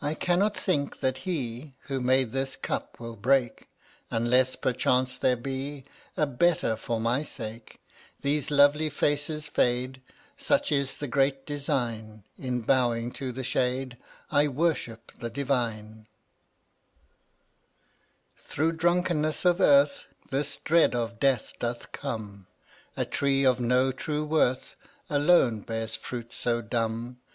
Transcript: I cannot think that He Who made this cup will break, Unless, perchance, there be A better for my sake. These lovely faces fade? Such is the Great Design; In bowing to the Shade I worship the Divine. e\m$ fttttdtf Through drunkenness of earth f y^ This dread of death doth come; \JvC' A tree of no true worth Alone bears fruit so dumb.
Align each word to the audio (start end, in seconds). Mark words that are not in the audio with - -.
I 0.00 0.14
cannot 0.14 0.56
think 0.56 1.00
that 1.00 1.18
He 1.28 1.74
Who 1.80 2.00
made 2.00 2.32
this 2.32 2.56
cup 2.56 2.98
will 2.98 3.14
break, 3.14 3.68
Unless, 4.10 4.56
perchance, 4.56 5.18
there 5.18 5.36
be 5.36 5.84
A 6.16 6.26
better 6.26 6.76
for 6.76 6.98
my 6.98 7.22
sake. 7.22 7.78
These 8.22 8.50
lovely 8.50 8.88
faces 8.88 9.48
fade? 9.48 10.00
Such 10.38 10.72
is 10.72 10.96
the 10.96 11.08
Great 11.08 11.44
Design; 11.44 12.24
In 12.38 12.62
bowing 12.62 13.12
to 13.12 13.32
the 13.32 13.44
Shade 13.44 13.98
I 14.30 14.48
worship 14.48 15.12
the 15.18 15.28
Divine. 15.28 16.06
e\m$ 16.06 16.06
fttttdtf 18.40 18.44
Through 18.48 18.72
drunkenness 18.72 19.44
of 19.44 19.60
earth 19.60 20.06
f 20.22 20.28
y^ 20.28 20.30
This 20.30 20.56
dread 20.56 20.94
of 20.94 21.20
death 21.20 21.52
doth 21.58 21.92
come; 21.92 22.46
\JvC' 22.96 23.02
A 23.02 23.04
tree 23.04 23.44
of 23.44 23.60
no 23.60 23.92
true 23.92 24.24
worth 24.24 24.74
Alone 25.10 25.60
bears 25.60 25.96
fruit 25.96 26.32
so 26.32 26.62
dumb. 26.62 27.18